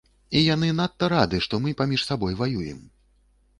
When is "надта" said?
0.79-1.09